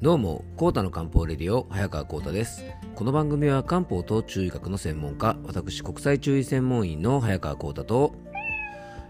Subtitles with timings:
[0.00, 2.64] どうも、コータの漢方レディオ、早川コータです。
[2.94, 8.14] この番組は漢方と中医学の専門家、私、国際中医専門員の早川コータと、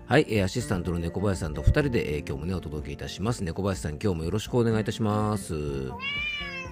[0.06, 3.44] はい、アシスタントの猫林さんと2人で、えー、今日もね、お届けいたします。
[3.44, 5.54] 猫林さん、今日もよろしくお願いいたします。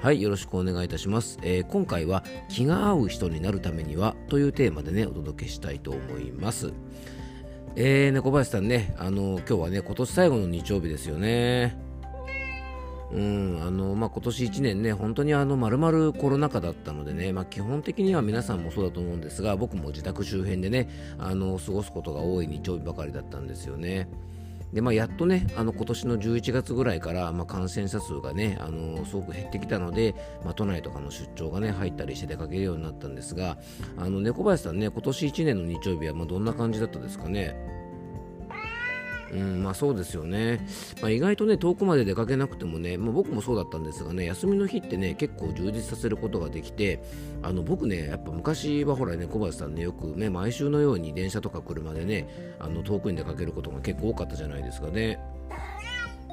[0.00, 1.38] はい、よろしくお願いいたします。
[1.42, 6.72] えー、今回は、気が合う人になるためにはというテーマでね、お届けしたいと思います。
[7.74, 11.84] えー、猫林さんね、あの今日はね、今年最後の日曜日ですよね。
[13.12, 20.88] うんあのまあ、今年1年ね、本当にあの丸々コロナ禍だったのでね、まあ、基本的には皆さんもそうだと思うんですが、僕も自宅周辺でね、
[21.18, 24.08] あの過ごすことが多い日曜日ばかりだったんですよね。
[24.72, 33.56] でまあ、やっとね、あの今年の11月ぐらいから、まあ、感染者数がね、あのすごく減ってきたので、まあ、都内とかの出張がね、入ったりして出かけるようになったんですが、
[33.96, 37.56] あの猫林さんね、今年1年の日曜日はまあどんな感じだったですかね？
[39.32, 40.60] うんまあ、そうですよね、
[41.00, 47.02] まあ、意外とね遠くまで出かけなくてもね、まあ、僕もそうだったんですがね休みの日ってね結構充実させることができて
[47.42, 55.18] あの僕ねやっぱ昔はほらね小林さんねよくね毎週のように電車とか車でねあの遠くに出かけることが結構多かったじゃないですかね。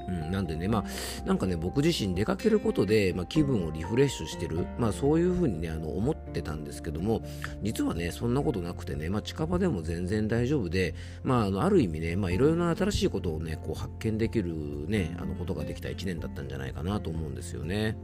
[0.07, 7.21] うん、なんでね、まあ、なんかね、僕自身出かけることで、まあ、気分をリフレッシュしてる、まあ、そういうふうにね、あの、思ってたんですけども、
[7.61, 14.53] 実はね、そんなことなくてね、まあ、近場でも全然大丈夫で、まあ、あの、ある意味ね、まあ、いろいろな新しいことをね、こう、発見できる
[14.87, 17.97] ね、あの、ことができた1年だったんじゃないかなと思うんですよね。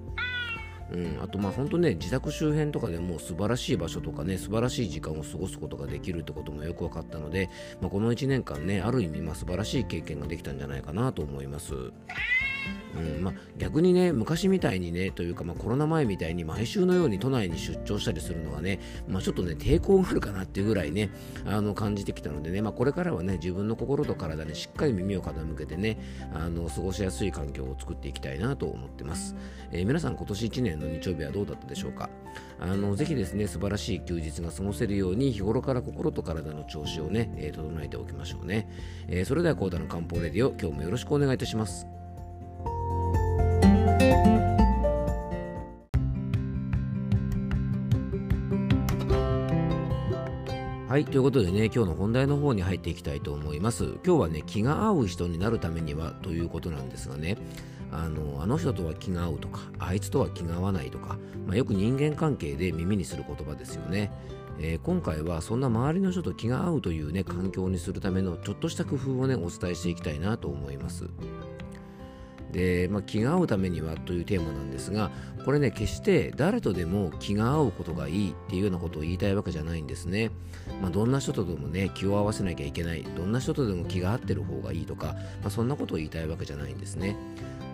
[0.92, 7.50] うん、あとまあ本当ね自宅周辺とかでも素晴らしい場所とかね素晴らしい時間を過ごすことができるってこともよく分かったので、
[7.82, 11.74] まあ、この1年間ねある意味まあ素晴らしい経験ができたんじゃないかなと思います。
[12.96, 21.12] うんまあ、逆にね昔みたいにねというか、まあ、コロナ前みたいに毎週のように都内に出張したりするのはね、まあ、ちょっとね抵抗があるかなっていうぐらいね
[21.46, 26.00] あの感じてきたのでね、ま、これからはね自分の心と体にしっかり耳を傾けてね
[26.34, 29.36] あの過ごしやすい環境を作っていきたいなと思ってます、
[29.72, 32.10] えー、皆さん今年1年の日曜日はどうだったでしょうか？
[32.60, 38.70] あのぜひですね素晴らしい休日が過ごせるように日頃から心と体の調子をね、えー、整えておきましょうね、
[39.08, 41.99] えー、それではコーダの漢方レディオ今日もよろしくお願いいたします。
[50.90, 54.00] はい、ということでね、今日の本題の方に入っていきたいと思います。
[54.04, 57.38] 今日はね、気が合う人になるためにはということなんですがね、
[57.92, 64.12] あのあの人とは気が合うとか、あいつとは気が合わないとか、まあ、よく人間関係で耳にする言葉ですよね。
[64.58, 71.08] えー、今回はそんな周りの人と気が合うというね、環境にするためのちょっとした工夫をね、お伝えしていきたいなと思います。
[72.52, 75.12] で、まあ、気が合うためにはというテーマなんですが
[75.46, 80.32] これね決して誰とでも気が合うことがいいっていうようなことを言いたいわけじゃないんですね、
[80.82, 83.04] まあ、どんな人とでもね気を合わせなきゃいけない。
[83.04, 87.16] どんな人とでも気が合ってる方がいいとか、まあ、そんなことを言いたいわけじゃないんですね。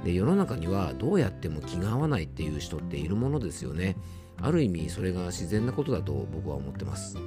[0.04, 3.98] で世の中にはどうやっても気が合わないっていう人っているものですよね。
[4.42, 7.18] ある意味それが自然なことだと僕は思ってます。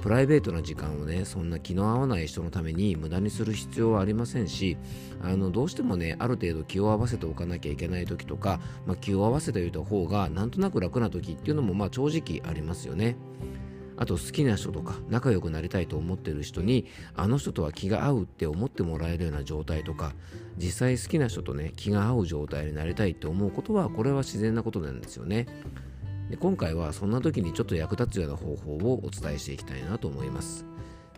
[0.00, 4.78] プライベートな時間をねそんな気の合わない人のために無駄にする必要はありませんし
[5.22, 13.16] あのどうしてもねある程度気を合わせておかなきゃいけない時とか、まあ、気を合わせておいた方がなんとなく楽な時っていうのもまあ正直ありますよね。
[14.00, 20.14] あと好きな人とか仲良くなりたいと思ってる人にあの人とは気が合うって思ってもらえるような状態とか
[20.56, 25.46] 実際好きな人とね気が合う状態になりたいって思うことはこれは自然なことなんですよね。
[26.30, 30.64] で今回はそんな時にちょっと役立つような方法をお伝えしていきたいなと思います。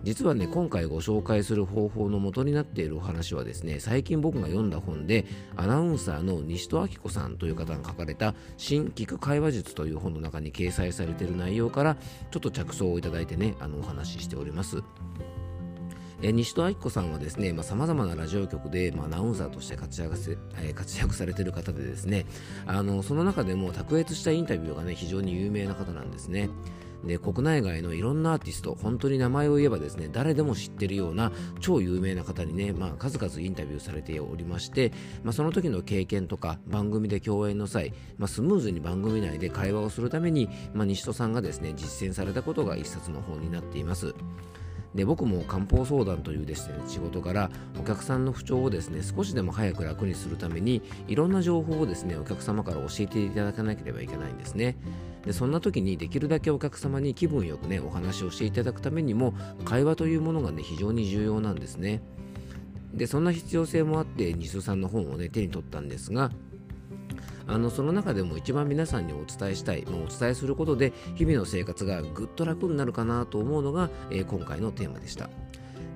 [0.03, 11.97] 実はね今回ご紹介する方法の元になっているお話はですね最近僕が読んだ本でアナウンサーの西戸明子さんという方が書かれた「新聞く会話術」という本の中に掲載されている内容から
[12.33, 14.83] ちょっと着想をいただいてねあのお話ししております。
[16.22, 22.27] え西戸明子さんはですねさまざ、まなラジオ局で、まあ、アナウンサーとして活躍せ、え、活躍されている方でですね
[22.65, 26.49] あのその中でも卓越したインタビューがね非常に有名な方なんですね。
[27.05, 34.93] で国内外のいろんなアーティスト本当に名前を言えばですね誰でも知っているような超有名な方にね、まあ、数々インタビューされておりまして、
[35.25, 44.14] まあ、その時の経験とか番組で共演の際、まあ、スムーズに番組内で会話をするために、ま、西戸さんがですね実践されたことが一冊の本になっています。
[44.94, 47.50] で僕も漢方相談というですね仕事から
[47.81, 54.77] お客さんの不調をですね少しでも早く楽にするためにいろんな情報をですねお客様から教えていただかなければいけないんですね。
[55.25, 59.35] でそんな時にできるだけお客様に気分よくねお話をしていただくためにも
[59.65, 62.03] 会話というものがね非常に重要なんですね。
[62.93, 66.31] でそんな必要性もあってニスさんの本をね手に取ったんですが
[67.47, 75.31] あのその中でも一番皆さんにお伝えしたい、まあ、お伝えすることで日々の生活がぐっと楽になるかなと思うのが、えー、今回のテーマでした。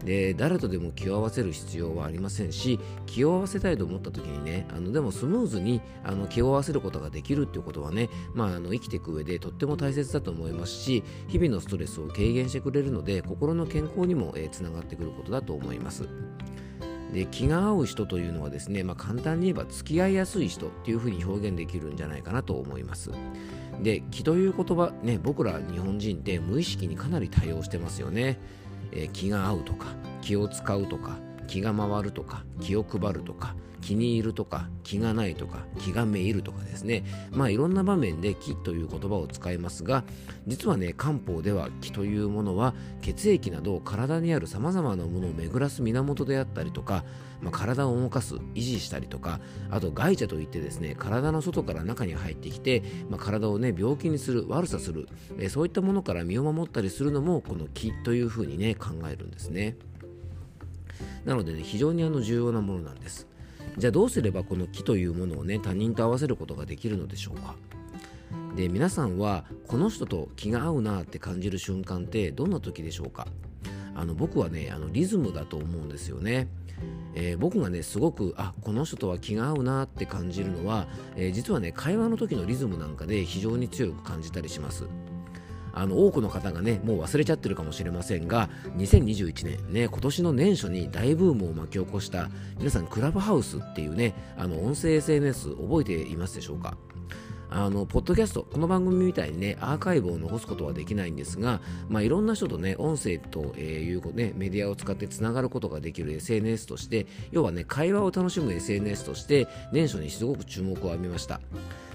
[0.04, 16.08] で誰とでも気を合わせる必要はありませんし気を合わせたいと思った時にねあのでもスムーズにあの気を合わせることができるっていうことはね、まあ、あの生きていく上でとっても大切だと思いますし日々のストレスを軽減してくれるので心の健康にもつながってくることだと思います。
[17.12, 23.10] で気が合う人というのはですね、まあ、簡単に言えば付き合いやすい人っていうふうに表現できるんじゃないかなと思います。
[23.82, 28.38] で気という言葉ね僕ら日本人って無意識にかなり対応してますよね。
[28.92, 29.86] えー、気が合うとか
[30.22, 33.54] 気を使うとか気が回るとか気を配るとか
[33.86, 40.02] 気に入るとか気がないとか気がめいるとかですねまあいろんな場面で気という言葉を使いますが
[40.46, 47.04] 実はね漢方では気というものは血液など体にあるさまざまなものを巡らす源であったりとか、
[47.40, 49.40] まあ、体を動かす維持したりとか
[49.70, 55.08] あと外邪といってですね体の外から中に入ってきて、まあ、体をね病気にする悪さする、
[55.38, 59.76] えそういったものから身を守ったりするのもこの気というふうにね考えるんですね。
[61.24, 63.26] なのでね非常にあの重要なものなんです。
[63.78, 67.54] じゃあどうすればこの木というものをね他人と合わせることができるのでしょうか。
[68.56, 73.26] で皆さんはこの人と気が合うなって感じる瞬間ってどんな時でしょうか。
[73.94, 76.48] あの僕はねあのリズムだと思うんですよね、
[77.14, 84.84] えー、僕がねすごくあこの人とは気が合うなって感じるのは、えー、実はね会話の時のリズムなんかで非常に強く感じたりします。
[85.78, 96.78] あの多くの方がねもう忘れちゃってるかもしれませんが2021年ね今年の年初に大ブームを巻き起こした皆さんクラブハウスっていうねあの音声 SNS 覚えていますでしょうか？
[97.50, 111.40] あのポッドキャストこの番組みたいにねアーカイブを残すことはできないんですが、まあ、いろんな人とね音声と、えー、いうねメディアを使ってつながることができる SNS として要はね会話を楽しむ SNS として年初にすごく注目を浴びました。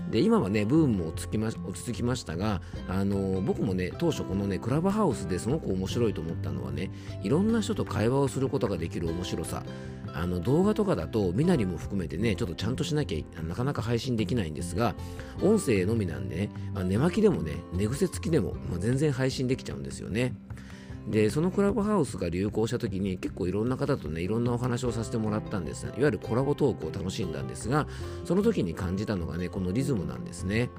[0.09, 6.91] で今はねブームも落ち着きま落ち着きましたが、あの僕もね当初このねクラブハウスですごく面白いと思ったのはね
[7.23, 9.63] いろんな人と会話をすることができる面白さ。
[10.13, 14.93] あの動画とかだと身なりも含めてねちょっとちゃんとしなきゃなかなか配信できないんですが
[15.41, 20.33] 音声のみなんでね、まあ、寝巻きでもね寝癖付きでも、まあ、全然配信できちゃうんですよね。
[21.07, 25.85] でそのクラブハウスが流行した時に結構いろんな方とねいろんなお話をさせてもらったんです。
[25.85, 27.87] いわゆるコラボトークを楽しんだんですが
[28.23, 30.69] その時に感じたのがねこのリズムなんですね。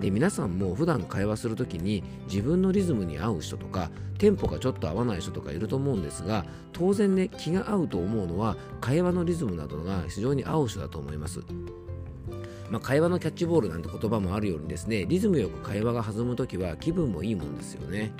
[0.00, 11.42] で皆さんも普段会話する時に自分のリズムに合う人とかテンポがちょっと合わない人とかいると思うんですが当然ね気が合うと思うのは会話のリズムなどが非常に合う人だと思います。
[12.70, 18.12] まあ、会話のキャッチボールなんて言葉もあるようにですねリズムよく会話が弾む時は気分もいいもんですよね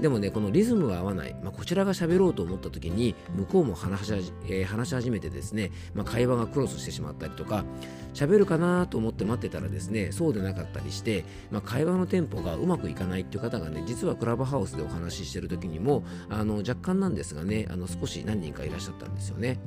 [0.00, 7.64] でもねこのリズムが合わない、まあ、こちらが喋ろうと思った時に向こうも話し,、えー、話し始めてですね、まあ、会話がクロスしてしまったりとか
[8.12, 19.60] 喋るかなと思って待ってたらですねそうでなかったりして、まあ、会話のテンポがうまくいかないっていう方がね実はクラブハウスでお話ししてる時にもあの若干なんですがねあの少し何人かいらっしゃったんですよね。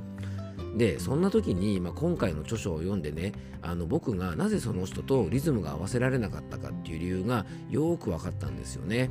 [0.75, 3.31] でそんな時に、まあ、今回の著書を読んでね
[3.62, 9.10] あの僕がなぜその人とリズムが合わせられなかったかっていう理由がよく分かったんですよね。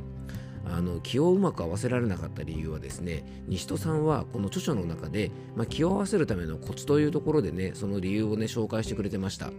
[0.67, 9.51] あの気をうまく合わせられなかった理由はですね西戸さんはこの著書の中で、まあ、気を合わせるためのコツというところでねその理由をね紹介してくれてました。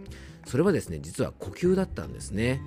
[0.45, 2.61] それはですね実は呼吸だったんですね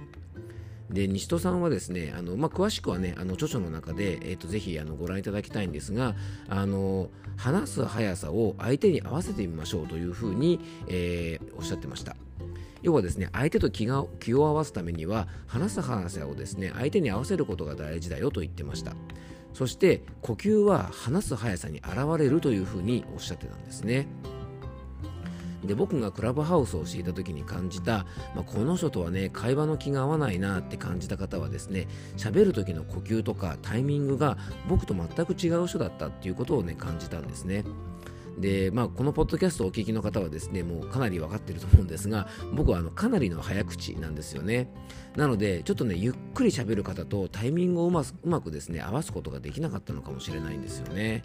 [0.92, 6.14] で西戸さんはですねあの、まあ、詳しくはねあの著書の中で、えーと、ぜひあのご覧いただきたいんですが
[6.48, 12.16] あの話す速さを相手に合わせてみましょうというふうに、えー、おっしゃってました。
[12.82, 18.94] 要はですね相手と気が気を合わすためには話す話をですね相手に合わせることが大事だよと言ってました。
[19.52, 24.06] そして呼吸は話す速さに現れるというふうにおっしゃってたんですね。
[25.64, 31.86] で僕がクラブハウスをしていた時に感じた、まあ、この人とはね会話の気が合わないなって感じた方はですね
[32.16, 34.38] 喋る時の呼吸とかタイミングが
[34.68, 37.64] 僕と全く違う人だったっていうことをね感じたんですね
[38.40, 44.70] で、まあ、このポッドキャストをお聞きの方はですね、もうかなり分かっていると思うんですが、僕はあのかなりの早口なんですよね。
[45.16, 51.22] なので、ちょっとね、ゆっくり喋る方とタイミングをうまうまくですね、合わすことができなかったのかもしれないんですよね。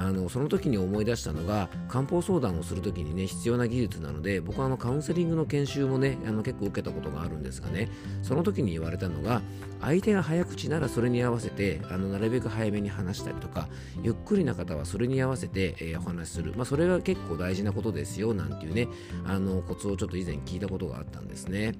[0.00, 7.90] あのその時に思い出したのが漢方相談をする時にね必要な技術なので僕はあのカウンセリングの研修もねあの結構受けたことがあるんですがね
[8.22, 9.42] その時に言われたのが
[9.82, 13.68] 相手が早口ならそれに合わせてあのなるべく早めに話したりとか
[14.02, 18.88] ゆっくりな方はそれに合わせて、えー、お話しする、まあ、それが結構大事なことですよなんていうね
[19.26, 21.74] あのコツをちょっと以前聞いたことがあったんですね。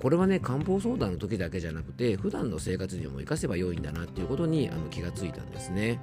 [0.00, 6.00] これはね漢方相談の時だけじゃなくて普段の生活にも活かせば良いんだなっていうことにあの気がついたんですね。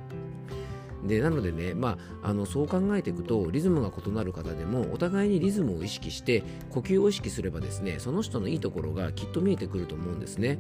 [1.06, 10.60] でなのでね、まあ、あのそう考えていくとリズムが異なる方でもお互いにリズムを意識して呼吸を意識すればですねその人のいいところがきっと見えてくると思うんですね。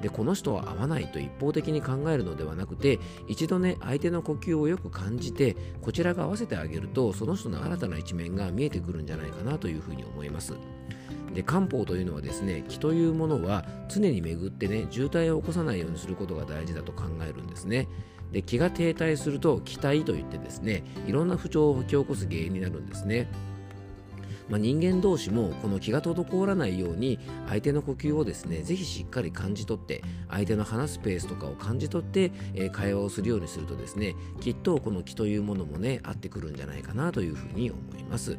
[0.00, 10.54] でこの人は合わないと一方的に考えるのではなくて一度ね相手の呼吸をよく感じてこちらが合わせてあげるとその人の新たな一面が見えてくるんじゃないかなというふうに思います。
[11.34, 17.88] で漢方というのはですね気というものは常に巡ってね渋滞を起こさないようにすることが大事だと考えるんですね。
[18.32, 23.28] で気が停滞すると気体といってですねいろんな不調を引き起こす原因になるんですね
[24.50, 38.38] まあ、人間同士もこの気が滞らないように相手の呼吸をですねぜひしっかり感じ取って相手の話すペースとかを感じ取って、えー、会話をするようにするとですねきっとこの気というものもね合ってくるんじゃないかなというふうに思います。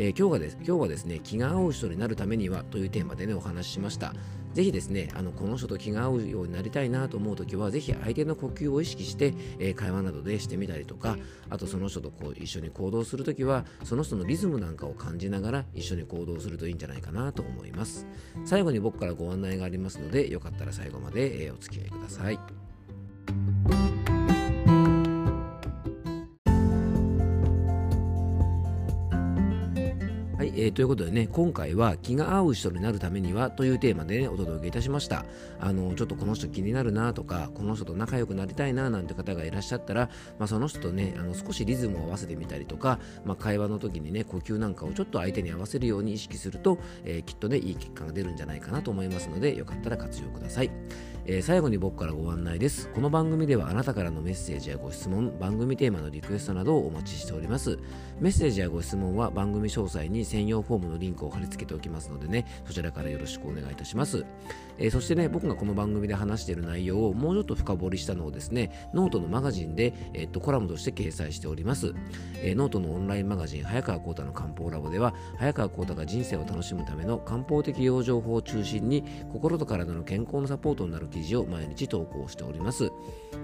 [0.00, 4.14] えー、今日がです今日はですね気が合う人になるためにはというテーマでねお話ししました
[4.58, 11.16] ぜひですねあのこの人と気が合うようになりたいなと思う時はぜひ相手の呼吸を意識して、えー、会話などでしてみたりとか
[11.48, 18.04] あとその人とこう一緒に行動する時はその人のリズムなんかを感じながら一緒に行動するといいんじゃないかなと思います。
[18.44, 22.67] 最後に僕からご案内がありますのでよかったら最後まで、え、お付き合いください。
[30.68, 35.24] ー、ということでね、今回は気が合う人になるためにはというテーマでね、お届けいたしました。
[35.60, 50.70] あの、ちょっとこの人気になるなとか、この人と仲良くなりたいななんて方がいらっしゃったら、まあ、その人とね、あの少しリズムを合わせてみたりとか、まあ、会話の時にね、呼吸なんかをちょっと相手に合わせるように意識すると、えー、きっとね、いい結果が出るんじゃないかなと思いますので、よかったら活用ください。
[51.30, 52.88] えー、最後に僕からご案内です。
[52.88, 57.78] この番組ではあなたからのメッセージやご質問、番組テーマのリクエストなどをお待ちしております。
[58.18, 64.24] メッセージやご質問は番組詳細に専用フォームのリンクを貼り付けておきますのでね、そちらからよろしくお願いいたします。
[64.78, 71.94] えー、そしてね、僕がこの番組で話している内容をもうちょっと深掘りしたのをですね、ノートのマガジンで、えー、っとコラムとして掲載しております。
[72.42, 82.90] えー、ノートのオンラインマガジン、早川幸太の漢方ラボでは、早川幸太が人生を楽しむための漢方的養生法を中心に、心と体の健康のサポートになる記事を毎日投稿しております。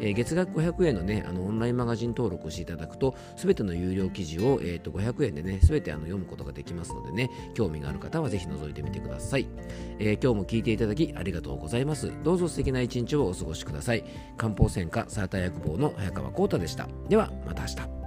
[0.00, 9.46] えー、月額500円のね、あのオンラインマガジン登録していただくと、すべての有料記事を、えー、と500円でね、すべてあの読むことができますのででね、興味がある方はぜひ覗いてみてください。
[9.98, 12.12] えー、今日も聞いていただきありがとうございます。
[12.22, 14.04] どうぞ素敵な一日をお過ごしください。
[14.36, 16.88] 漢方専科サーター薬房の早川浩太でした。
[17.08, 18.03] では、また明日。